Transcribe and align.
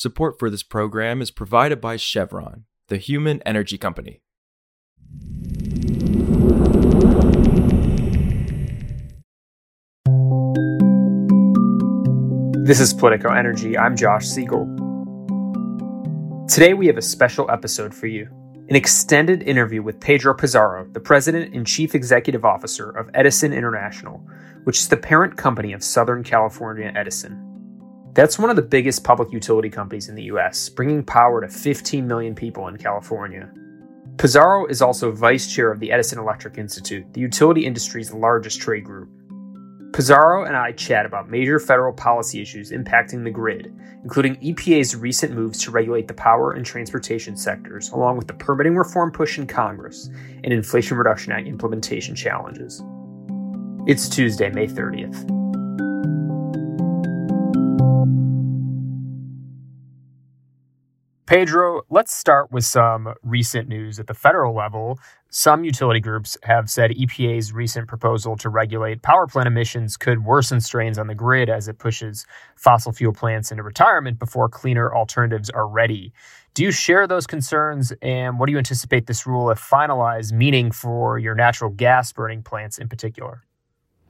Support 0.00 0.38
for 0.38 0.48
this 0.48 0.62
program 0.62 1.20
is 1.20 1.32
provided 1.32 1.80
by 1.80 1.96
Chevron, 1.96 2.66
the 2.86 2.98
human 2.98 3.42
energy 3.42 3.76
company. 3.76 4.22
This 12.64 12.78
is 12.78 12.94
Politico 12.94 13.32
Energy. 13.32 13.76
I'm 13.76 13.96
Josh 13.96 14.26
Siegel. 14.26 14.66
Today 16.48 16.74
we 16.74 16.86
have 16.86 16.96
a 16.96 17.02
special 17.02 17.50
episode 17.50 17.92
for 17.92 18.06
you 18.06 18.28
an 18.68 18.76
extended 18.76 19.42
interview 19.42 19.82
with 19.82 19.98
Pedro 19.98 20.32
Pizarro, 20.32 20.86
the 20.92 21.00
president 21.00 21.56
and 21.56 21.66
chief 21.66 21.96
executive 21.96 22.44
officer 22.44 22.88
of 22.90 23.10
Edison 23.14 23.52
International, 23.52 24.24
which 24.62 24.78
is 24.78 24.86
the 24.86 24.96
parent 24.96 25.36
company 25.36 25.72
of 25.72 25.82
Southern 25.82 26.22
California 26.22 26.92
Edison. 26.94 27.47
That's 28.18 28.36
one 28.36 28.50
of 28.50 28.56
the 28.56 28.62
biggest 28.62 29.04
public 29.04 29.30
utility 29.30 29.70
companies 29.70 30.08
in 30.08 30.16
the 30.16 30.24
US, 30.24 30.68
bringing 30.68 31.04
power 31.04 31.40
to 31.40 31.46
15 31.46 32.04
million 32.04 32.34
people 32.34 32.66
in 32.66 32.76
California. 32.76 33.48
Pizarro 34.16 34.66
is 34.66 34.82
also 34.82 35.12
vice 35.12 35.46
chair 35.46 35.70
of 35.70 35.78
the 35.78 35.92
Edison 35.92 36.18
Electric 36.18 36.58
Institute, 36.58 37.06
the 37.12 37.20
utility 37.20 37.64
industry's 37.64 38.12
largest 38.12 38.60
trade 38.60 38.82
group. 38.82 39.08
Pizarro 39.92 40.46
and 40.46 40.56
I 40.56 40.72
chat 40.72 41.06
about 41.06 41.30
major 41.30 41.60
federal 41.60 41.92
policy 41.92 42.42
issues 42.42 42.72
impacting 42.72 43.22
the 43.22 43.30
grid, 43.30 43.72
including 44.02 44.34
EPA's 44.38 44.96
recent 44.96 45.32
moves 45.32 45.62
to 45.62 45.70
regulate 45.70 46.08
the 46.08 46.14
power 46.14 46.54
and 46.54 46.66
transportation 46.66 47.36
sectors, 47.36 47.90
along 47.90 48.16
with 48.16 48.26
the 48.26 48.34
permitting 48.34 48.74
reform 48.74 49.12
push 49.12 49.38
in 49.38 49.46
Congress 49.46 50.10
and 50.42 50.52
Inflation 50.52 50.98
Reduction 50.98 51.30
Act 51.30 51.46
implementation 51.46 52.16
challenges. 52.16 52.82
It's 53.86 54.08
Tuesday, 54.08 54.50
May 54.50 54.66
30th. 54.66 55.37
Pedro, 61.28 61.82
let's 61.90 62.16
start 62.16 62.50
with 62.50 62.64
some 62.64 63.12
recent 63.22 63.68
news 63.68 64.00
at 64.00 64.06
the 64.06 64.14
federal 64.14 64.54
level. 64.54 64.98
Some 65.28 65.62
utility 65.62 66.00
groups 66.00 66.38
have 66.42 66.70
said 66.70 66.92
EPA's 66.92 67.52
recent 67.52 67.86
proposal 67.86 68.34
to 68.38 68.48
regulate 68.48 69.02
power 69.02 69.26
plant 69.26 69.46
emissions 69.46 69.98
could 69.98 70.24
worsen 70.24 70.58
strains 70.58 70.98
on 70.98 71.06
the 71.06 71.14
grid 71.14 71.50
as 71.50 71.68
it 71.68 71.78
pushes 71.78 72.24
fossil 72.56 72.92
fuel 72.92 73.12
plants 73.12 73.50
into 73.50 73.62
retirement 73.62 74.18
before 74.18 74.48
cleaner 74.48 74.94
alternatives 74.94 75.50
are 75.50 75.68
ready. 75.68 76.14
Do 76.54 76.62
you 76.62 76.70
share 76.70 77.06
those 77.06 77.26
concerns, 77.26 77.92
and 78.00 78.38
what 78.38 78.46
do 78.46 78.52
you 78.52 78.58
anticipate 78.58 79.06
this 79.06 79.26
rule, 79.26 79.50
if 79.50 79.60
finalized, 79.60 80.32
meaning 80.32 80.70
for 80.70 81.18
your 81.18 81.34
natural 81.34 81.68
gas 81.70 82.10
burning 82.10 82.42
plants 82.42 82.78
in 82.78 82.88
particular? 82.88 83.44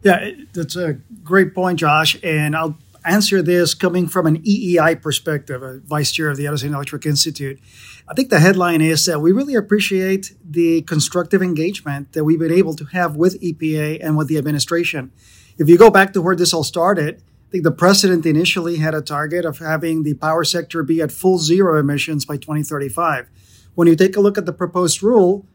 Yeah, 0.05 0.31
that's 0.53 0.77
a 0.77 0.93
great 1.25 1.53
point, 1.53 1.81
Josh. 1.81 2.17
And 2.23 2.55
I'll 2.57 2.79
answer 3.05 3.43
this 3.43 3.75
coming 3.75 4.07
from 4.07 4.27
an 4.27 4.43
EEI 4.43 5.01
perspective, 5.01 5.63
a 5.63 5.79
vice 5.81 6.13
chair 6.13 6.31
of 6.31 6.37
the 6.37 6.47
Edison 6.47 6.75
Electric 6.75 7.07
Institute. 7.07 7.61
I 8.09 8.15
think 8.15 8.31
the 8.31 8.41
headline 8.41 8.81
is 8.81 9.05
that 9.07 9.21
we 9.21 9.33
really 9.33 9.55
appreciate 9.55 10.35
the 10.45 10.83
constructive 10.83 11.43
engagement 11.43 12.13
that 12.13 12.25
we've 12.25 12.39
been 12.39 12.53
able 12.53 12.75
to 12.75 12.85
have 12.87 13.17
with 13.17 13.41
EPA 13.41 13.99
and 14.03 14.17
with 14.17 14.29
the 14.29 14.39
administration. 14.39 15.13
If 15.59 15.69
you 15.69 15.77
go 15.77 15.91
back 15.91 16.13
to 16.13 16.23
where 16.23 16.37
this 16.37 16.53
all 16.53 16.65
started, 16.65 17.23
I 17.49 17.51
think 17.51 17.65
the 17.65 17.73
president 17.73 18.27
initially 18.27 18.77
had 18.77 18.95
a 18.95 19.01
target 19.01 19.45
of 19.45 19.59
having 19.59 20.03
the 20.03 20.15
power 20.15 20.45
sector 20.45 20.83
be 20.83 21.01
at 21.01 21.11
full 21.11 21.39
zero 21.39 21.79
emissions 21.79 22.25
by 22.25 22.37
2035. 22.37 23.29
When 23.75 23.89
you 23.89 23.97
take 23.97 24.17
a 24.17 24.21
look 24.21 24.37
at 24.37 24.47
the 24.47 24.53
proposed 24.53 25.03
rule, 25.03 25.47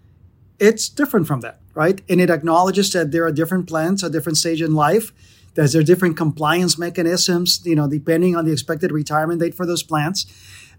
it's 0.59 0.89
different 0.89 1.27
from 1.27 1.41
that, 1.41 1.59
right? 1.73 2.01
And 2.09 2.21
it 2.21 2.29
acknowledges 2.29 2.91
that 2.93 3.11
there 3.11 3.25
are 3.25 3.31
different 3.31 3.67
plants 3.67 4.03
at 4.03 4.11
different 4.11 4.37
stage 4.37 4.61
in 4.61 4.73
life 4.73 5.13
there's 5.55 5.73
there 5.73 5.83
different 5.83 6.17
compliance 6.17 6.77
mechanisms, 6.77 7.61
you 7.63 7.75
know, 7.75 7.87
depending 7.87 8.35
on 8.35 8.45
the 8.45 8.51
expected 8.51 8.91
retirement 8.91 9.39
date 9.39 9.55
for 9.55 9.65
those 9.65 9.83
plants. 9.83 10.25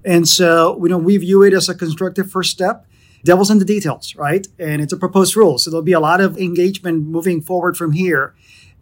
And 0.04 0.28
so, 0.28 0.78
you 0.82 0.88
know, 0.88 0.98
we 0.98 1.16
view 1.16 1.42
it 1.42 1.54
as 1.54 1.68
a 1.68 1.74
constructive 1.74 2.30
first 2.30 2.50
step. 2.50 2.86
Devil's 3.24 3.50
in 3.50 3.58
the 3.58 3.64
details, 3.64 4.14
right? 4.16 4.46
And 4.58 4.82
it's 4.82 4.92
a 4.92 4.98
proposed 4.98 5.34
rule. 5.34 5.58
So 5.58 5.70
there'll 5.70 5.82
be 5.82 5.92
a 5.92 6.00
lot 6.00 6.20
of 6.20 6.36
engagement 6.36 7.06
moving 7.06 7.40
forward 7.40 7.76
from 7.76 7.92
here. 7.92 8.34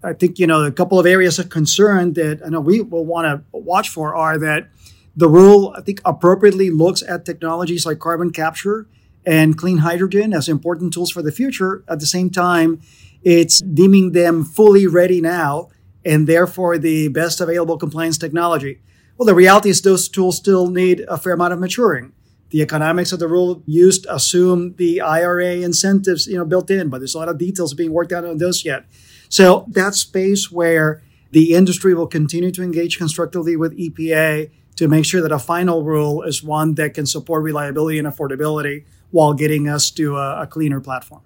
I 0.02 0.14
think, 0.14 0.40
you 0.40 0.48
know, 0.48 0.64
a 0.64 0.72
couple 0.72 0.98
of 0.98 1.06
areas 1.06 1.38
of 1.38 1.48
concern 1.48 2.14
that 2.14 2.40
I 2.44 2.48
know 2.48 2.60
we 2.60 2.80
will 2.80 3.06
want 3.06 3.26
to 3.26 3.44
watch 3.56 3.88
for 3.88 4.16
are 4.16 4.36
that 4.38 4.68
the 5.14 5.28
rule, 5.28 5.72
I 5.76 5.82
think, 5.82 6.00
appropriately 6.04 6.70
looks 6.70 7.02
at 7.02 7.24
technologies 7.24 7.86
like 7.86 8.00
carbon 8.00 8.32
capture 8.32 8.88
and 9.24 9.56
clean 9.56 9.78
hydrogen 9.78 10.32
as 10.32 10.48
important 10.48 10.92
tools 10.92 11.12
for 11.12 11.22
the 11.22 11.30
future. 11.30 11.84
At 11.86 12.00
the 12.00 12.06
same 12.06 12.30
time, 12.30 12.80
it's 13.22 13.60
deeming 13.60 14.10
them 14.10 14.42
fully 14.42 14.88
ready 14.88 15.20
now 15.20 15.68
and 16.04 16.26
therefore 16.26 16.78
the 16.78 17.08
best 17.08 17.40
available 17.40 17.78
compliance 17.78 18.18
technology. 18.18 18.80
Well, 19.16 19.26
the 19.26 19.34
reality 19.34 19.68
is 19.68 19.82
those 19.82 20.08
tools 20.08 20.36
still 20.36 20.68
need 20.68 21.04
a 21.08 21.16
fair 21.16 21.34
amount 21.34 21.52
of 21.52 21.60
maturing. 21.60 22.12
The 22.50 22.60
economics 22.60 23.12
of 23.12 23.18
the 23.18 23.28
rule 23.28 23.62
used 23.66 24.06
assume 24.10 24.74
the 24.76 25.00
IRA 25.00 25.56
incentives, 25.56 26.26
you 26.26 26.36
know, 26.36 26.44
built 26.44 26.70
in, 26.70 26.88
but 26.90 26.98
there's 26.98 27.14
a 27.14 27.18
lot 27.18 27.28
of 27.28 27.38
details 27.38 27.72
being 27.72 27.92
worked 27.92 28.12
out 28.12 28.24
on 28.24 28.38
those 28.38 28.64
yet. 28.64 28.84
So 29.28 29.64
that 29.68 29.94
space 29.94 30.50
where 30.52 31.02
the 31.30 31.54
industry 31.54 31.94
will 31.94 32.06
continue 32.06 32.50
to 32.50 32.62
engage 32.62 32.98
constructively 32.98 33.56
with 33.56 33.78
EPA 33.78 34.50
to 34.76 34.88
make 34.88 35.06
sure 35.06 35.22
that 35.22 35.32
a 35.32 35.38
final 35.38 35.82
rule 35.82 36.22
is 36.22 36.42
one 36.42 36.74
that 36.74 36.94
can 36.94 37.06
support 37.06 37.42
reliability 37.42 37.98
and 37.98 38.06
affordability 38.06 38.84
while 39.10 39.32
getting 39.32 39.68
us 39.68 39.90
to 39.92 40.16
a, 40.16 40.42
a 40.42 40.46
cleaner 40.46 40.80
platform. 40.80 41.22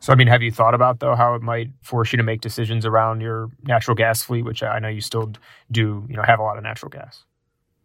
So, 0.00 0.12
I 0.12 0.16
mean, 0.16 0.28
have 0.28 0.42
you 0.42 0.52
thought 0.52 0.74
about 0.74 1.00
though 1.00 1.14
how 1.14 1.34
it 1.34 1.42
might 1.42 1.70
force 1.82 2.12
you 2.12 2.16
to 2.18 2.22
make 2.22 2.40
decisions 2.40 2.84
around 2.84 3.20
your 3.20 3.48
natural 3.64 3.94
gas 3.94 4.22
fleet, 4.22 4.44
which 4.44 4.62
I 4.62 4.78
know 4.78 4.88
you 4.88 5.00
still 5.00 5.32
do, 5.70 6.04
you 6.08 6.16
know, 6.16 6.22
have 6.22 6.38
a 6.38 6.42
lot 6.42 6.58
of 6.58 6.62
natural 6.62 6.90
gas? 6.90 7.24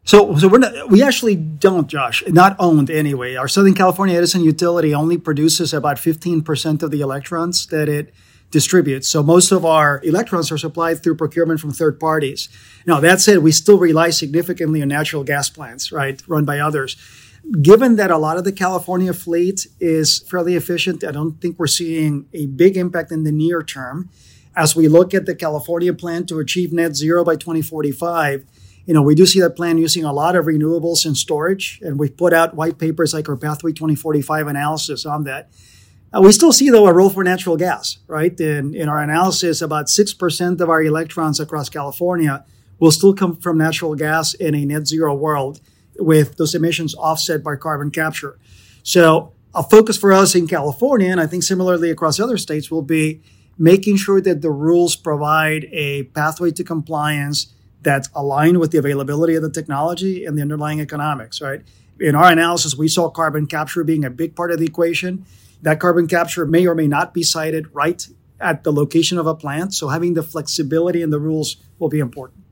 So, 0.04 0.36
so 0.36 0.48
we're 0.48 0.58
not, 0.58 0.90
we 0.90 1.04
actually 1.04 1.36
don't, 1.36 1.88
Josh, 1.88 2.24
not 2.28 2.56
owned 2.60 2.90
anyway. 2.90 3.36
Our 3.36 3.48
Southern 3.48 3.76
California 3.76 4.18
Edison 4.18 4.44
utility 4.44 4.96
only 4.96 5.18
produces 5.18 5.74
about 5.74 5.98
15% 5.98 6.82
of 6.82 6.90
the 6.90 7.02
electrons 7.02 7.68
that 7.68 7.88
it 7.88 8.14
distributes. 8.50 9.08
So 9.08 9.22
most 9.22 9.52
of 9.52 9.64
our 9.64 10.02
electrons 10.04 10.52
are 10.52 10.58
supplied 10.58 11.02
through 11.02 11.16
procurement 11.16 11.60
from 11.60 11.72
third 11.72 12.00
parties. 12.00 12.50
Now, 12.86 13.00
that 13.00 13.22
said, 13.22 13.40
we 13.40 13.52
still 13.52 13.78
rely 13.78 14.10
significantly 14.10 14.82
on 14.82 14.88
natural 14.88 15.24
gas 15.24 15.50
plants, 15.50 15.92
right, 15.92 16.22
run 16.28 16.46
by 16.46 16.60
others 16.60 16.98
given 17.62 17.96
that 17.96 18.12
a 18.12 18.18
lot 18.18 18.38
of 18.38 18.44
the 18.44 18.52
California 18.52 19.14
fleet 19.14 19.68
is 19.80 20.20
fairly 20.20 20.56
efficient, 20.56 21.04
I 21.04 21.12
don't 21.12 21.42
think 21.42 21.58
we're 21.58 21.68
seeing 21.68 22.28
a 22.34 22.46
big 22.46 22.78
impact 22.78 23.12
in 23.12 23.24
the 23.24 23.32
near 23.32 23.64
term. 23.64 24.10
As 24.56 24.76
we 24.76 24.88
look 24.88 25.14
at 25.14 25.26
the 25.26 25.36
California 25.36 25.94
plan 25.94 26.26
to 26.28 26.40
achieve 26.40 26.74
net 26.74 26.96
zero 26.96 27.24
by 27.24 27.36
2045, 27.36 28.46
you 28.86 28.94
know, 28.94 29.02
we 29.02 29.16
do 29.16 29.26
see 29.26 29.40
that 29.40 29.56
plan 29.56 29.78
using 29.78 30.04
a 30.04 30.12
lot 30.12 30.36
of 30.36 30.46
renewables 30.46 31.06
and 31.06 31.16
storage, 31.16 31.80
and 31.82 32.00
we've 32.00 32.16
put 32.16 32.34
out 32.34 32.56
white 32.56 32.78
papers 32.78 33.14
like 33.14 33.30
our 33.30 33.38
Pathway 33.38 33.72
2045 33.72 34.48
analysis 34.48 35.06
on 35.06 35.24
that. 35.24 35.50
Uh, 36.14 36.22
we 36.22 36.32
still 36.32 36.52
see, 36.52 36.70
though, 36.70 36.88
a 36.88 36.94
role 36.94 37.10
for 37.10 37.24
natural 37.24 37.56
gas, 37.56 38.00
right? 38.08 38.38
In, 38.40 38.76
in 38.76 38.90
our 38.90 39.00
analysis, 39.00 39.62
about 39.62 39.86
6% 39.86 40.60
of 40.60 40.70
our 40.70 40.84
electrons 40.84 41.40
across 41.40 41.70
California 41.70 42.44
will 42.80 42.92
still 42.92 43.14
come 43.14 43.38
from 43.38 43.58
natural 43.58 43.96
gas 43.96 44.34
in 44.34 44.56
a 44.56 44.66
net 44.66 44.88
zero 44.88 45.16
world 45.16 45.62
with 46.04 46.38
those 46.38 46.56
emissions 46.56 46.96
offset 46.96 47.44
by 47.44 47.56
carbon 47.56 47.92
capture. 47.92 48.38
So 48.84 49.34
a 49.54 49.64
focus 49.64 49.98
for 49.98 50.14
us 50.14 50.36
in 50.36 50.48
California, 50.48 51.12
and 51.12 51.20
I 51.20 51.28
think 51.28 51.44
similarly 51.44 51.92
across 51.92 52.20
other 52.20 52.38
states, 52.38 52.72
will 52.72 52.82
be 52.82 53.22
making 53.58 53.98
sure 53.98 54.22
that 54.22 54.42
the 54.42 54.52
rules 54.52 54.96
provide 54.96 55.66
a 55.72 56.04
pathway 56.04 56.52
to 56.52 56.64
compliance 56.64 57.54
that's 57.82 58.10
aligned 58.16 58.60
with 58.60 58.72
the 58.72 58.78
availability 58.78 59.36
of 59.36 59.42
the 59.42 59.50
technology 59.50 60.26
and 60.26 60.38
the 60.38 60.42
underlying 60.42 60.80
economics, 60.80 61.42
right? 61.42 61.62
In 62.00 62.16
our 62.16 62.32
analysis, 62.32 62.76
we 62.76 62.88
saw 62.88 63.10
carbon 63.10 63.46
capture 63.46 63.84
being 63.84 64.06
a 64.06 64.10
big 64.10 64.36
part 64.36 64.52
of 64.52 64.60
the 64.60 64.66
equation. 64.66 65.26
That 65.62 65.80
carbon 65.80 66.08
capture 66.08 66.46
may 66.46 66.66
or 66.66 66.74
may 66.74 66.88
not 66.88 67.14
be 67.14 67.24
sited 67.24 67.68
right 67.74 68.08
at 68.40 68.64
the 68.64 68.72
location 68.72 69.20
of 69.20 69.28
a 69.28 69.36
plant. 69.36 69.74
So 69.74 69.90
having 69.90 70.16
the 70.16 70.24
flexibility 70.24 71.02
in 71.02 71.12
the 71.12 71.20
rules 71.20 71.58
will 71.78 71.90
be 71.90 72.00
important. 72.00 72.44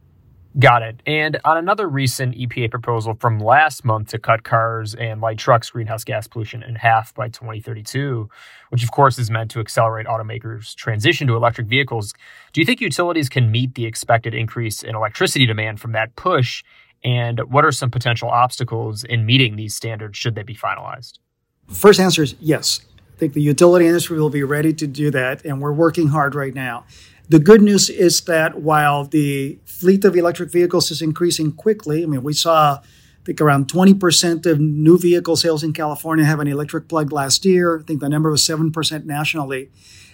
Got 0.58 0.82
it. 0.82 1.02
And 1.06 1.40
on 1.46 1.58
another 1.58 1.88
recent 1.88 2.36
EPA 2.36 2.72
proposal 2.72 3.14
from 3.20 3.40
last 3.40 3.86
month 3.86 4.10
to 4.10 4.20
cut 4.20 4.44
cars 4.44 4.96
and 4.96 5.22
light 5.22 5.38
trucks' 5.38 5.70
greenhouse 5.70 6.04
gas 6.04 6.28
pollution 6.28 6.64
in 6.64 6.74
half 6.74 7.14
by 7.14 7.30
2032, 7.30 8.28
which 8.70 8.84
of 8.84 8.90
course 8.90 9.20
is 9.20 9.30
meant 9.30 9.52
to 9.52 9.60
accelerate 9.60 10.08
automakers' 10.08 10.74
transition 10.74 11.28
to 11.28 11.36
electric 11.36 11.68
vehicles, 11.68 12.14
do 12.52 12.62
you 12.62 12.66
think 12.66 12.82
utilities 12.82 13.30
can 13.30 13.52
meet 13.52 13.76
the 13.76 13.86
expected 13.86 14.34
increase 14.34 14.82
in 14.82 14.96
electricity 14.96 15.46
demand 15.46 15.80
from 15.80 15.92
that 15.92 16.16
push? 16.16 16.64
And 17.04 17.40
what 17.42 17.64
are 17.64 17.72
some 17.72 17.92
potential 17.92 18.30
obstacles 18.30 19.04
in 19.04 19.28
meeting 19.28 19.56
these 19.56 19.76
standards 19.76 20.18
should 20.18 20.34
they 20.34 20.44
be 20.44 20.56
finalized? 20.56 21.20
First 21.68 22.00
answer 22.00 22.24
is 22.24 22.36
yes. 22.40 22.82
I 23.16 23.20
think 23.20 23.34
the 23.34 23.42
utility 23.42 23.86
industry 23.86 24.20
will 24.20 24.30
be 24.32 24.44
ready 24.44 24.74
to 24.74 24.88
do 24.88 25.12
that, 25.12 25.46
and 25.46 25.62
we're 25.62 25.74
working 25.74 26.08
hard 26.08 26.34
right 26.34 26.54
now. 26.54 26.86
The 27.30 27.38
good 27.38 27.62
news 27.62 27.92
is 27.92 28.22
that 28.22 28.60
while 28.60 29.06
the 29.06 29.60
fleet 29.64 30.04
of 30.04 30.16
electric 30.16 30.52
vehicles 30.52 30.90
is 30.90 31.00
increasing 31.00 31.52
quickly, 31.52 32.02
I 32.02 32.08
mean, 32.08 32.24
we 32.24 32.34
saw, 32.34 32.78
I 32.82 32.82
think, 33.24 33.40
around 33.40 33.68
20% 33.68 34.48
of 34.48 34.60
new 34.60 34.98
vehicle 34.98 35.36
sales 35.36 35.64
in 35.64 35.72
California 35.72 36.26
have 36.26 36.40
an 36.40 36.48
electric 36.48 36.88
plug 36.88 37.12
last 37.12 37.46
year. 37.46 37.80
I 37.80 37.84
think 37.84 38.00
the 38.00 38.10
number 38.10 38.32
was 38.32 38.42
7% 38.42 39.06
nationally. 39.06 39.70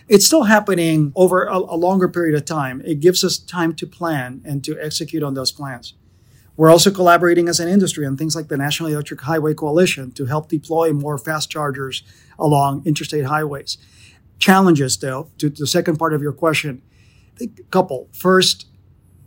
It's 0.09 0.25
still 0.25 0.43
happening 0.43 1.13
over 1.15 1.45
a, 1.45 1.57
a 1.57 1.77
longer 1.77 2.09
period 2.09 2.35
of 2.35 2.43
time. 2.43 2.81
It 2.83 2.99
gives 2.99 3.23
us 3.23 3.37
time 3.37 3.73
to 3.75 3.87
plan 3.87 4.41
and 4.43 4.61
to 4.65 4.77
execute 4.77 5.23
on 5.23 5.35
those 5.35 5.53
plans. 5.53 5.93
We're 6.57 6.69
also 6.69 6.91
collaborating 6.91 7.47
as 7.47 7.61
an 7.61 7.69
industry 7.69 8.05
on 8.05 8.17
things 8.17 8.35
like 8.35 8.49
the 8.49 8.57
National 8.57 8.89
Electric 8.89 9.21
Highway 9.21 9.53
Coalition 9.53 10.11
to 10.11 10.25
help 10.25 10.49
deploy 10.49 10.91
more 10.91 11.17
fast 11.17 11.49
chargers 11.49 12.03
along 12.37 12.83
interstate 12.85 13.25
highways. 13.25 13.77
Challenges, 14.37 14.97
though, 14.97 15.29
to 15.37 15.49
the 15.49 15.65
second 15.65 15.97
part 15.97 16.13
of 16.13 16.21
your 16.21 16.33
question, 16.33 16.81
a 17.41 17.47
couple. 17.71 18.09
First, 18.13 18.67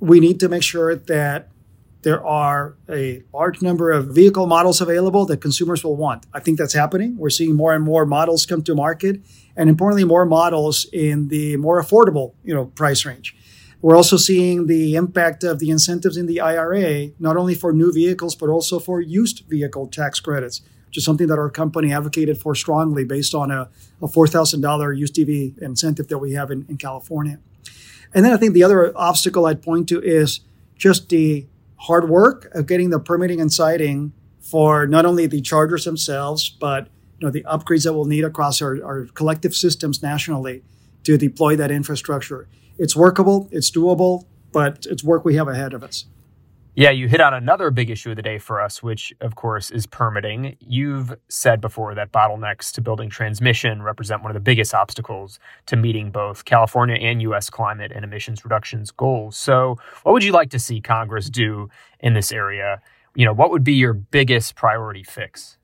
we 0.01 0.21
need 0.21 0.41
to 0.41 0.49
make 0.49 0.63
sure 0.63 0.95
that 0.95 1.49
there 2.03 2.25
are 2.25 2.77
a 2.89 3.23
large 3.35 3.61
number 3.61 3.91
of 3.91 4.09
vehicle 4.09 4.47
models 4.47 4.81
available 4.81 5.27
that 5.27 5.41
consumers 5.41 5.83
will 5.83 5.97
want. 5.97 6.27
I 6.33 6.41
think 6.41 6.59
that's 6.59 6.73
happening. 6.73 7.17
We're 7.17 7.31
seeing 7.31 7.57
more 7.57 7.75
and 7.75 7.85
more 7.85 8.07
models 8.07 8.47
come 8.47 8.63
to 8.63 8.75
market, 8.75 9.21
and 9.57 9.69
importantly, 9.69 10.05
more 10.05 10.25
models 10.25 10.87
in 10.93 11.29
the 11.29 11.57
more 11.57 11.83
affordable, 11.83 12.35
you 12.45 12.55
know, 12.55 12.67
price 12.67 13.05
range. 13.05 13.35
We're 13.81 13.97
also 13.97 14.17
seeing 14.17 14.67
the 14.67 14.97
impact 14.97 15.45
of 15.45 15.61
the 15.61 15.71
incentives 15.71 16.17
in 16.17 16.27
the 16.27 16.41
IRA, 16.41 17.11
not 17.19 17.37
only 17.37 17.55
for 17.55 17.73
new 17.73 17.93
vehicles, 17.93 18.35
but 18.35 18.49
also 18.49 18.79
for 18.79 19.01
used 19.01 19.45
vehicle 19.49 19.87
tax 19.87 20.19
credits, 20.19 20.63
which 20.87 20.99
is 20.99 21.05
something 21.05 21.29
that 21.29 21.39
our 21.39 21.51
company 21.51 21.93
advocated 21.93 22.39
for 22.39 22.55
strongly 22.55 23.05
based 23.05 23.35
on 23.35 23.51
a, 23.51 23.69
a 24.03 24.09
$4,000 24.09 24.97
used 24.97 25.19
EV 25.19 25.63
incentive 25.63 26.09
that 26.09 26.19
we 26.19 26.33
have 26.33 26.51
in, 26.51 26.67
in 26.69 26.77
California. 26.77 27.39
And 28.15 28.25
then 28.25 28.33
I 28.33 28.37
think 28.37 28.55
the 28.55 28.63
other 28.63 28.97
obstacle 28.97 29.47
I'd 29.47 29.63
point 29.63 29.89
to 29.91 30.01
is 30.03 30.41
just 30.77 31.09
the 31.09 31.47
hard 31.77 32.09
work 32.09 32.49
of 32.55 32.67
getting 32.67 32.91
the 32.91 32.99
permitting 32.99 33.41
and 33.41 33.53
siting 33.53 34.13
for 34.41 34.87
not 34.87 35.05
only 35.05 35.27
the 35.27 35.41
chargers 35.41 35.85
themselves, 35.85 36.49
but 36.49 36.89
you 37.19 37.27
know 37.27 37.31
the 37.31 37.43
upgrades 37.45 37.85
that 37.85 37.93
we'll 37.93 38.05
need 38.05 38.25
across 38.25 38.63
our, 38.63 38.83
our 38.85 39.07
collective 39.15 39.55
systems 39.55 40.03
nationally 40.03 40.63
to 41.05 41.17
deploy 41.19 41.57
that 41.57 41.71
infrastructure. 41.71 42.49
It's 42.79 42.95
workable, 42.95 43.49
it's 43.51 43.71
doable, 43.71 44.25
but 44.53 44.87
it's 44.89 45.03
work 45.03 45.25
we 45.25 45.35
have 45.35 45.49
ahead 45.49 45.75
of 45.75 45.83
us. 45.83 46.07
Yeah, 46.79 46.91
you 46.91 47.09
hit 47.09 47.21
on 47.21 47.35
another 47.35 47.73
big 47.73 47.91
issue 47.91 48.11
of 48.11 48.17
the 48.17 48.23
day 48.23 48.39
for 48.39 48.61
us, 48.61 48.85
which 48.85 49.13
of 49.21 49.35
course 49.35 49.73
is 49.73 49.85
permitting. 49.85 50.57
You've 50.61 51.13
said 51.29 51.61
before 51.61 51.93
that 51.97 52.13
bottlenecks 52.13 52.71
to 52.75 52.81
building 52.81 53.11
transmission 53.11 53.83
represent 53.83 54.23
one 54.23 54.31
of 54.31 54.35
the 54.35 54.41
biggest 54.41 54.73
obstacles 54.73 55.41
to 55.67 55.75
meeting 55.75 56.13
both 56.13 56.45
California 56.45 56.95
and 56.95 57.21
U.S. 57.23 57.51
climate 57.51 57.91
and 57.93 58.05
emissions 58.05 58.45
reductions 58.45 58.93
goals. 58.93 59.37
So, 59.37 59.77
what 60.05 60.13
would 60.13 60.23
you 60.23 60.31
like 60.31 60.51
to 60.51 60.61
see 60.61 60.81
Congress 60.81 61.29
do 61.29 61.69
in 61.99 62.15
this 62.15 62.31
area? 62.31 62.81
You 63.17 63.25
know, 63.25 63.33
what 63.33 63.51
would 63.51 63.65
be 63.65 63.75
your 63.75 63.93
biggest 63.93 64.55
priority 64.55 65.03
fix? 65.03 65.59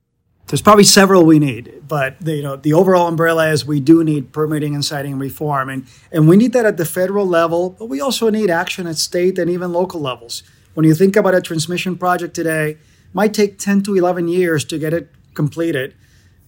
There's 0.48 0.62
probably 0.62 0.82
several 0.82 1.24
we 1.24 1.38
need, 1.38 1.84
but 1.86 2.18
the, 2.18 2.34
you 2.34 2.42
know 2.42 2.56
the 2.56 2.72
overall 2.72 3.06
umbrella 3.06 3.50
is 3.50 3.64
we 3.64 3.78
do 3.78 4.02
need 4.02 4.32
permitting 4.32 4.74
and 4.74 4.84
siting 4.84 5.16
reform, 5.20 5.68
and 5.68 5.86
and 6.10 6.28
we 6.28 6.36
need 6.36 6.52
that 6.54 6.66
at 6.66 6.76
the 6.76 6.84
federal 6.84 7.24
level, 7.24 7.70
but 7.70 7.86
we 7.86 8.00
also 8.00 8.30
need 8.30 8.50
action 8.50 8.88
at 8.88 8.96
state 8.96 9.38
and 9.38 9.48
even 9.48 9.72
local 9.72 10.00
levels. 10.00 10.42
When 10.74 10.84
you 10.84 10.94
think 10.94 11.14
about 11.14 11.34
a 11.34 11.40
transmission 11.40 11.96
project 11.96 12.34
today, 12.34 12.70
it 12.72 12.78
might 13.12 13.32
take 13.32 13.58
10 13.58 13.82
to 13.84 13.94
11 13.94 14.26
years 14.26 14.64
to 14.64 14.78
get 14.78 14.92
it 14.92 15.08
completed. 15.34 15.94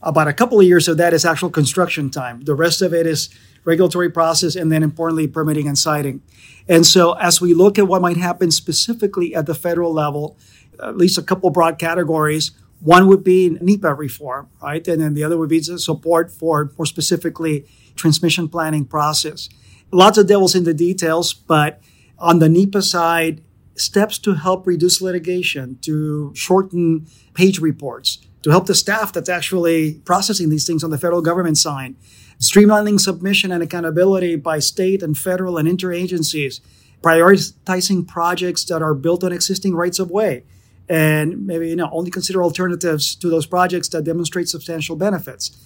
About 0.03 0.27
a 0.29 0.33
couple 0.33 0.59
of 0.59 0.67
years 0.67 0.89
of 0.89 0.97
that 0.97 1.15
is 1.15 1.25
actual 1.25 1.49
construction 1.49 2.11
time. 2.11 2.43
The 2.43 2.55
rest 2.55 2.83
of 2.83 2.93
it 2.93 3.07
is 3.07 3.29
regulatory 3.65 4.11
process 4.11 4.57
and 4.57 4.71
then 4.71 4.83
importantly 4.83 5.29
permitting 5.29 5.69
and 5.69 5.79
siting. 5.79 6.23
And 6.69 6.85
so 6.85 7.13
as 7.15 7.41
we 7.41 7.55
look 7.55 7.79
at 7.79 7.87
what 7.87 8.03
might 8.03 8.17
happen 8.17 8.51
specifically 8.51 9.35
at 9.35 9.47
the 9.47 9.55
federal 9.55 9.93
level, 9.93 10.37
at 10.83 10.97
least 10.97 11.19
a 11.19 11.23
couple 11.23 11.51
broad 11.51 11.79
categories. 11.79 12.51
One 12.81 13.07
would 13.07 13.25
be 13.25 13.57
NEPA 13.61 13.95
reform, 13.95 14.49
right? 14.63 14.87
And 14.87 15.01
then 15.01 15.15
the 15.15 15.25
other 15.25 15.39
would 15.39 15.49
be 15.49 15.63
support 15.63 16.31
for 16.31 16.73
more 16.77 16.87
specifically 16.87 17.65
transmission 17.95 18.49
planning 18.49 18.85
process. 18.85 19.49
Lots 19.91 20.19
of 20.19 20.27
devils 20.27 20.55
in 20.55 20.65
the 20.65 20.75
details, 20.75 21.33
but 21.33 21.81
on 22.19 22.39
the 22.39 22.49
NEPA 22.49 22.83
side, 22.83 23.41
steps 23.77 24.19
to 24.19 24.35
help 24.35 24.67
reduce 24.67 25.01
litigation, 25.01 25.79
to 25.83 26.33
shorten 26.35 27.07
page 27.35 27.61
reports, 27.61 28.19
to 28.43 28.51
help 28.51 28.67
the 28.67 28.75
staff 28.75 29.13
that's 29.13 29.29
actually 29.29 29.95
processing 30.05 30.51
these 30.51 30.67
things 30.67 30.85
on 30.85 30.91
the 30.91 30.99
federal 30.99 31.23
government 31.23 31.59
side, 31.59 31.95
streamlining 32.39 33.01
submission 33.01 33.51
and 33.51 33.63
accountability 33.63 34.37
by 34.37 34.59
state 34.59 35.03
and 35.03 35.17
federal 35.17 35.59
and 35.59 35.69
interagencies, 35.69 36.61
prioritizing 37.03 38.07
projects 38.07 38.65
that 38.65 38.83
are 38.83 38.95
built 38.95 39.25
on 39.25 39.33
existing 39.33 39.75
rights 39.75 39.99
of 39.99 40.11
way, 40.11 40.45
and 40.89 41.47
maybe 41.47 41.69
you 41.69 41.77
know 41.77 41.89
only 41.93 42.11
consider 42.11 42.43
alternatives 42.43 43.15
to 43.17 43.29
those 43.29 43.47
projects 43.47 43.89
that 43.89 44.05
demonstrate 44.05 44.49
substantial 44.49 44.97
benefits. 44.97 45.57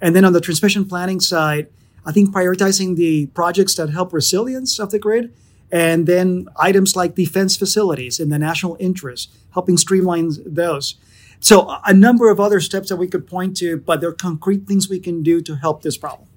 And 0.00 0.16
then 0.16 0.24
on 0.24 0.32
the 0.32 0.40
transmission 0.40 0.86
planning 0.86 1.20
side, 1.20 1.68
I 2.06 2.12
think 2.12 2.30
prioritizing 2.30 2.96
the 2.96 3.26
projects 3.26 3.74
that 3.74 3.90
help 3.90 4.12
resilience 4.12 4.78
of 4.78 4.90
the 4.90 4.98
grid 4.98 5.34
and 5.72 6.06
then 6.06 6.46
items 6.56 6.96
like 6.96 7.14
defense 7.14 7.56
facilities 7.56 8.18
in 8.20 8.28
the 8.28 8.38
national 8.38 8.76
interest, 8.80 9.34
helping 9.52 9.76
streamline 9.76 10.30
those. 10.44 10.96
So 11.40 11.74
a 11.86 11.94
number 11.94 12.30
of 12.30 12.38
other 12.38 12.60
steps 12.60 12.90
that 12.90 12.96
we 12.96 13.08
could 13.08 13.26
point 13.26 13.56
to, 13.58 13.78
but 13.78 14.00
there 14.00 14.10
are 14.10 14.14
concrete 14.14 14.66
things 14.66 14.88
we 14.88 15.00
can 15.00 15.22
do 15.22 15.40
to 15.42 15.56
help 15.56 15.82
this 15.82 15.96
problem. 15.96 16.28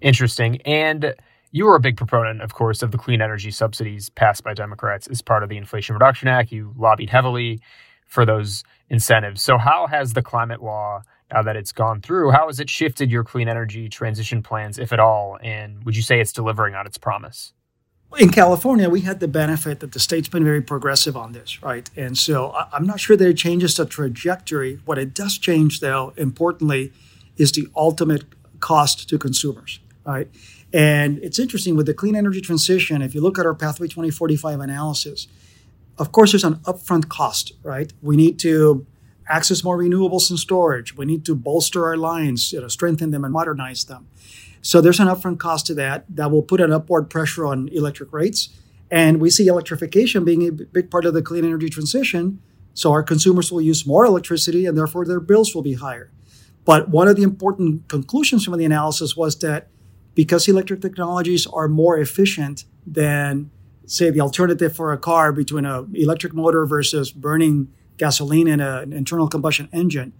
Interesting. 0.00 0.60
And 0.62 1.14
you 1.50 1.66
were 1.66 1.76
a 1.76 1.80
big 1.80 1.98
proponent, 1.98 2.40
of 2.40 2.54
course, 2.54 2.82
of 2.82 2.92
the 2.92 2.98
clean 2.98 3.20
energy 3.20 3.50
subsidies 3.50 4.08
passed 4.10 4.42
by 4.42 4.54
Democrats 4.54 5.06
as 5.06 5.20
part 5.20 5.42
of 5.42 5.50
the 5.50 5.58
Inflation 5.58 5.94
Reduction 5.94 6.28
Act. 6.28 6.50
You 6.50 6.72
lobbied 6.78 7.10
heavily 7.10 7.60
for 8.06 8.24
those 8.24 8.64
incentives. 8.88 9.42
So 9.42 9.58
how 9.58 9.86
has 9.86 10.14
the 10.14 10.22
climate 10.22 10.62
law 10.62 11.02
now 11.32 11.42
that 11.42 11.56
it's 11.56 11.72
gone 11.72 12.00
through, 12.00 12.30
how 12.30 12.46
has 12.46 12.60
it 12.60 12.68
shifted 12.68 13.10
your 13.10 13.24
clean 13.24 13.48
energy 13.48 13.88
transition 13.88 14.42
plans, 14.42 14.78
if 14.78 14.92
at 14.92 15.00
all? 15.00 15.38
And 15.42 15.82
would 15.84 15.96
you 15.96 16.02
say 16.02 16.20
it's 16.20 16.32
delivering 16.32 16.74
on 16.74 16.86
its 16.86 16.98
promise? 16.98 17.52
In 18.18 18.30
California, 18.30 18.88
we 18.88 19.00
had 19.00 19.20
the 19.20 19.28
benefit 19.28 19.80
that 19.80 19.92
the 19.92 20.00
state's 20.00 20.28
been 20.28 20.44
very 20.44 20.62
progressive 20.62 21.16
on 21.16 21.32
this, 21.32 21.62
right? 21.62 21.88
And 21.96 22.16
so 22.16 22.54
I'm 22.72 22.86
not 22.86 23.00
sure 23.00 23.16
that 23.16 23.28
it 23.28 23.36
changes 23.36 23.76
the 23.76 23.86
trajectory. 23.86 24.80
What 24.84 24.98
it 24.98 25.14
does 25.14 25.38
change, 25.38 25.80
though, 25.80 26.12
importantly, 26.16 26.92
is 27.36 27.52
the 27.52 27.68
ultimate 27.74 28.24
cost 28.60 29.08
to 29.08 29.18
consumers, 29.18 29.80
right? 30.04 30.28
And 30.72 31.18
it's 31.18 31.38
interesting 31.38 31.76
with 31.76 31.86
the 31.86 31.94
clean 31.94 32.16
energy 32.16 32.40
transition, 32.40 33.02
if 33.02 33.14
you 33.14 33.20
look 33.20 33.38
at 33.38 33.46
our 33.46 33.54
Pathway 33.54 33.88
2045 33.88 34.60
analysis, 34.60 35.28
of 35.98 36.12
course, 36.12 36.32
there's 36.32 36.44
an 36.44 36.56
upfront 36.64 37.08
cost, 37.08 37.52
right? 37.62 37.92
We 38.00 38.16
need 38.16 38.38
to 38.40 38.86
access 39.28 39.62
more 39.62 39.78
renewables 39.78 40.30
and 40.30 40.38
storage. 40.38 40.96
We 40.96 41.04
need 41.04 41.24
to 41.26 41.34
bolster 41.34 41.84
our 41.84 41.96
lines, 41.96 42.52
you 42.52 42.60
know, 42.60 42.68
strengthen 42.68 43.10
them 43.10 43.24
and 43.24 43.32
modernize 43.32 43.84
them. 43.84 44.08
So 44.62 44.80
there's 44.80 45.00
an 45.00 45.08
upfront 45.08 45.38
cost 45.38 45.66
to 45.66 45.74
that 45.74 46.04
that 46.08 46.30
will 46.30 46.42
put 46.42 46.60
an 46.60 46.72
upward 46.72 47.10
pressure 47.10 47.44
on 47.44 47.68
electric 47.68 48.12
rates. 48.12 48.48
And 48.90 49.20
we 49.20 49.28
see 49.28 49.48
electrification 49.48 50.24
being 50.24 50.46
a 50.46 50.52
big 50.52 50.90
part 50.90 51.04
of 51.04 51.14
the 51.14 51.22
clean 51.22 51.44
energy 51.44 51.68
transition. 51.68 52.40
So 52.72 52.92
our 52.92 53.02
consumers 53.02 53.50
will 53.50 53.60
use 53.60 53.86
more 53.86 54.04
electricity 54.04 54.64
and 54.64 54.78
therefore 54.78 55.04
their 55.04 55.20
bills 55.20 55.54
will 55.54 55.62
be 55.62 55.74
higher. 55.74 56.10
But 56.64 56.88
one 56.88 57.08
of 57.08 57.16
the 57.16 57.22
important 57.22 57.88
conclusions 57.88 58.44
from 58.44 58.56
the 58.56 58.64
analysis 58.64 59.16
was 59.16 59.36
that 59.40 59.68
because 60.14 60.46
electric 60.46 60.80
technologies 60.80 61.46
are 61.46 61.68
more 61.68 61.98
efficient 61.98 62.64
than, 62.86 63.50
say, 63.86 64.10
the 64.10 64.20
alternative 64.20 64.76
for 64.76 64.92
a 64.92 64.98
car 64.98 65.32
between 65.32 65.64
an 65.64 65.90
electric 65.94 66.34
motor 66.34 66.66
versus 66.66 67.10
burning 67.10 67.72
gasoline 67.96 68.46
in 68.46 68.60
a, 68.60 68.78
an 68.80 68.92
internal 68.92 69.26
combustion 69.26 69.68
engine, 69.72 70.12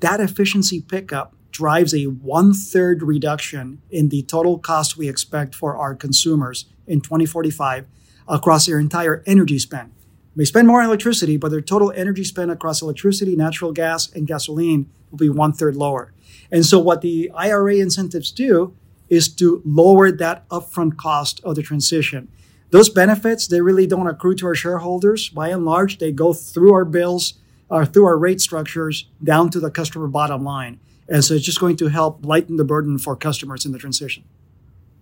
that 0.00 0.20
efficiency 0.20 0.80
pickup 0.80 1.34
drives 1.52 1.94
a 1.94 2.04
one 2.04 2.52
third 2.52 3.02
reduction 3.02 3.80
in 3.90 4.08
the 4.08 4.22
total 4.22 4.58
cost 4.58 4.96
we 4.96 5.08
expect 5.08 5.54
for 5.54 5.76
our 5.76 5.94
consumers 5.94 6.66
in 6.86 7.00
2045 7.00 7.86
across 8.26 8.66
their 8.66 8.78
entire 8.78 9.22
energy 9.26 9.58
spend. 9.58 9.92
They 10.34 10.44
spend 10.44 10.66
more 10.66 10.80
on 10.80 10.86
electricity, 10.86 11.36
but 11.36 11.50
their 11.50 11.60
total 11.60 11.92
energy 11.94 12.24
spend 12.24 12.50
across 12.50 12.80
electricity, 12.80 13.36
natural 13.36 13.72
gas, 13.72 14.10
and 14.12 14.26
gasoline 14.26 14.90
will 15.10 15.18
be 15.18 15.28
one 15.28 15.52
third 15.52 15.76
lower. 15.76 16.12
And 16.50 16.64
so, 16.64 16.78
what 16.78 17.02
the 17.02 17.30
IRA 17.34 17.76
incentives 17.76 18.30
do 18.30 18.74
is 19.10 19.28
to 19.34 19.60
lower 19.64 20.10
that 20.10 20.48
upfront 20.48 20.96
cost 20.96 21.40
of 21.44 21.56
the 21.56 21.62
transition. 21.62 22.28
Those 22.70 22.88
benefits, 22.88 23.46
they 23.46 23.60
really 23.60 23.86
don't 23.86 24.06
accrue 24.06 24.34
to 24.36 24.46
our 24.46 24.54
shareholders. 24.54 25.28
By 25.28 25.48
and 25.48 25.66
large, 25.66 25.98
they 25.98 26.12
go 26.12 26.32
through 26.32 26.72
our 26.72 26.86
bills 26.86 27.34
or 27.68 27.84
through 27.84 28.06
our 28.06 28.16
rate 28.16 28.40
structures 28.40 29.06
down 29.22 29.50
to 29.50 29.60
the 29.60 29.70
customer 29.70 30.06
bottom 30.06 30.42
line. 30.42 30.80
And 31.12 31.22
so 31.22 31.34
it's 31.34 31.44
just 31.44 31.60
going 31.60 31.76
to 31.76 31.88
help 31.88 32.24
lighten 32.24 32.56
the 32.56 32.64
burden 32.64 32.98
for 32.98 33.14
customers 33.14 33.66
in 33.66 33.72
the 33.72 33.78
transition. 33.78 34.24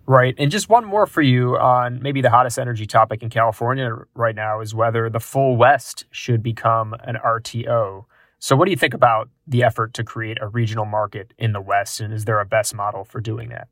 Right. 0.05 0.35
And 0.37 0.51
just 0.51 0.67
one 0.67 0.83
more 0.83 1.07
for 1.07 1.21
you 1.21 1.57
on 1.57 2.01
maybe 2.01 2.19
the 2.19 2.29
hottest 2.29 2.59
energy 2.59 2.85
topic 2.85 3.23
in 3.23 3.29
California 3.29 3.95
right 4.13 4.35
now 4.35 4.59
is 4.59 4.75
whether 4.75 5.09
the 5.09 5.21
full 5.21 5.55
West 5.55 6.03
should 6.11 6.43
become 6.43 6.93
an 7.05 7.15
RTO. 7.15 8.03
So, 8.39 8.55
what 8.57 8.65
do 8.65 8.71
you 8.71 8.77
think 8.77 8.93
about 8.93 9.29
the 9.47 9.63
effort 9.63 9.93
to 9.93 10.03
create 10.03 10.37
a 10.41 10.49
regional 10.49 10.83
market 10.83 11.33
in 11.37 11.53
the 11.53 11.61
West? 11.61 12.01
And 12.01 12.13
is 12.13 12.25
there 12.25 12.41
a 12.41 12.45
best 12.45 12.75
model 12.75 13.05
for 13.05 13.21
doing 13.21 13.47
that? 13.49 13.69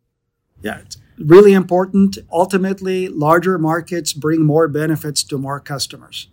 Yeah, 0.62 0.80
it's 0.80 0.98
really 1.18 1.52
important. 1.52 2.20
Ultimately, 2.32 3.10
larger 3.10 3.58
markets 3.58 4.14
bring 4.14 4.46
more 4.46 4.70
benefits 4.70 5.24
to 5.26 5.38
more 5.38 5.60
customers. 5.60 6.30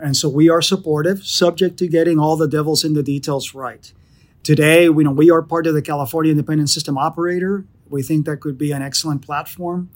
And 0.00 0.16
so 0.16 0.28
we 0.30 0.48
are 0.48 0.62
supportive, 0.62 1.22
subject 1.26 1.76
to 1.80 1.86
getting 1.86 2.18
all 2.18 2.36
the 2.36 2.48
devils 2.48 2.82
in 2.82 2.94
the 2.94 3.02
details 3.02 3.54
right. 3.54 3.92
Today, 4.44 4.90
we 4.90 5.04
know 5.04 5.10
we 5.10 5.30
are 5.30 5.40
part 5.40 5.66
of 5.66 5.72
the 5.72 5.80
California 5.80 6.30
Independent 6.30 6.68
System 6.68 6.98
Operator. 6.98 7.64
We 7.88 8.02
think 8.02 8.26
that 8.26 8.42
could 8.42 8.58
be 8.58 8.72
an 8.72 8.82
excellent 8.82 9.22
platform. 9.22 9.88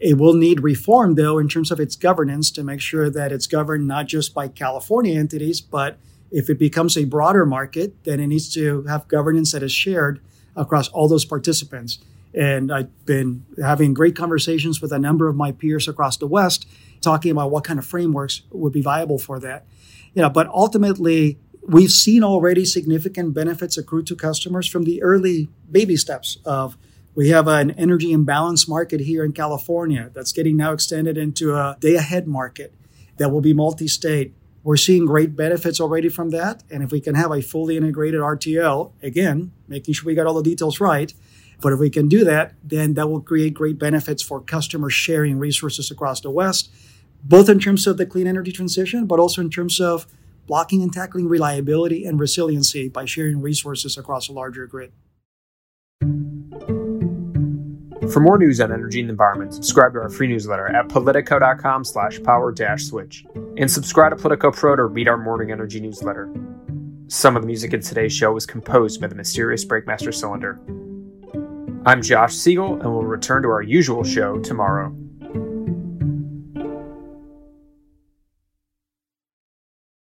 It 0.00 0.18
will 0.18 0.34
need 0.34 0.64
reform, 0.64 1.14
though, 1.14 1.38
in 1.38 1.48
terms 1.48 1.70
of 1.70 1.78
its 1.78 1.94
governance 1.94 2.50
to 2.52 2.64
make 2.64 2.80
sure 2.80 3.08
that 3.08 3.30
it's 3.30 3.46
governed 3.46 3.86
not 3.86 4.08
just 4.08 4.34
by 4.34 4.48
California 4.48 5.16
entities, 5.16 5.60
but 5.60 6.00
if 6.32 6.50
it 6.50 6.58
becomes 6.58 6.98
a 6.98 7.04
broader 7.04 7.46
market, 7.46 8.02
then 8.02 8.18
it 8.18 8.26
needs 8.26 8.52
to 8.54 8.82
have 8.88 9.06
governance 9.06 9.52
that 9.52 9.62
is 9.62 9.70
shared 9.70 10.20
across 10.56 10.88
all 10.88 11.06
those 11.06 11.24
participants. 11.24 12.00
And 12.34 12.72
I've 12.72 13.06
been 13.06 13.46
having 13.62 13.94
great 13.94 14.16
conversations 14.16 14.82
with 14.82 14.90
a 14.90 14.98
number 14.98 15.28
of 15.28 15.36
my 15.36 15.52
peers 15.52 15.86
across 15.86 16.16
the 16.16 16.26
West, 16.26 16.66
talking 17.02 17.30
about 17.30 17.52
what 17.52 17.62
kind 17.62 17.78
of 17.78 17.86
frameworks 17.86 18.42
would 18.50 18.72
be 18.72 18.82
viable 18.82 19.20
for 19.20 19.38
that. 19.38 19.64
You 20.12 20.22
know, 20.22 20.30
but 20.30 20.48
ultimately, 20.48 21.38
we've 21.66 21.90
seen 21.90 22.24
already 22.24 22.64
significant 22.64 23.34
benefits 23.34 23.78
accrue 23.78 24.02
to 24.02 24.16
customers 24.16 24.68
from 24.68 24.84
the 24.84 25.02
early 25.02 25.48
baby 25.70 25.96
steps 25.96 26.38
of 26.44 26.76
we 27.14 27.28
have 27.28 27.46
an 27.46 27.72
energy 27.72 28.10
imbalance 28.10 28.66
market 28.66 29.00
here 29.00 29.24
in 29.24 29.32
California 29.32 30.10
that's 30.14 30.32
getting 30.32 30.56
now 30.56 30.72
extended 30.72 31.18
into 31.18 31.54
a 31.54 31.76
day 31.78 31.94
ahead 31.94 32.26
market 32.26 32.74
that 33.18 33.30
will 33.30 33.42
be 33.42 33.52
multi 33.52 33.86
state. 33.86 34.34
We're 34.64 34.76
seeing 34.76 35.06
great 35.06 35.36
benefits 35.36 35.80
already 35.80 36.08
from 36.08 36.30
that. 36.30 36.62
And 36.70 36.82
if 36.82 36.90
we 36.90 37.00
can 37.00 37.14
have 37.14 37.30
a 37.30 37.42
fully 37.42 37.76
integrated 37.76 38.20
RTO, 38.20 38.92
again, 39.02 39.52
making 39.68 39.94
sure 39.94 40.06
we 40.06 40.14
got 40.14 40.26
all 40.26 40.34
the 40.34 40.42
details 40.42 40.80
right, 40.80 41.12
but 41.60 41.72
if 41.72 41.78
we 41.78 41.90
can 41.90 42.08
do 42.08 42.24
that, 42.24 42.54
then 42.64 42.94
that 42.94 43.08
will 43.08 43.20
create 43.20 43.54
great 43.54 43.78
benefits 43.78 44.22
for 44.22 44.40
customers 44.40 44.92
sharing 44.94 45.38
resources 45.38 45.90
across 45.90 46.20
the 46.20 46.30
West, 46.30 46.70
both 47.22 47.48
in 47.48 47.60
terms 47.60 47.86
of 47.86 47.98
the 47.98 48.06
clean 48.06 48.26
energy 48.26 48.52
transition, 48.52 49.06
but 49.06 49.20
also 49.20 49.40
in 49.40 49.50
terms 49.50 49.80
of 49.80 50.06
blocking 50.46 50.82
and 50.82 50.92
tackling 50.92 51.28
reliability 51.28 52.04
and 52.04 52.18
resiliency 52.18 52.88
by 52.88 53.04
sharing 53.04 53.40
resources 53.40 53.96
across 53.96 54.28
a 54.28 54.32
larger 54.32 54.66
grid. 54.66 54.92
For 58.12 58.20
more 58.20 58.36
news 58.36 58.60
on 58.60 58.72
energy 58.72 59.00
and 59.00 59.08
the 59.08 59.12
environment, 59.12 59.54
subscribe 59.54 59.94
to 59.94 60.00
our 60.00 60.10
free 60.10 60.26
newsletter 60.26 60.68
at 60.68 60.88
politico.com 60.88 61.84
slash 61.84 62.22
power 62.22 62.52
dash 62.52 62.84
switch. 62.84 63.24
And 63.56 63.70
subscribe 63.70 64.10
to 64.10 64.16
Politico 64.16 64.50
Pro 64.50 64.76
to 64.76 64.84
read 64.84 65.08
our 65.08 65.16
morning 65.16 65.50
energy 65.50 65.80
newsletter. 65.80 66.30
Some 67.08 67.36
of 67.36 67.42
the 67.42 67.46
music 67.46 67.72
in 67.72 67.80
today's 67.80 68.12
show 68.12 68.32
was 68.32 68.44
composed 68.44 69.00
by 69.00 69.06
the 69.06 69.14
mysterious 69.14 69.64
Breakmaster 69.64 70.12
Cylinder. 70.12 70.58
I'm 71.86 72.02
Josh 72.02 72.34
Siegel, 72.34 72.74
and 72.74 72.92
we'll 72.92 73.02
return 73.02 73.42
to 73.42 73.48
our 73.48 73.62
usual 73.62 74.04
show 74.04 74.38
tomorrow. 74.40 74.94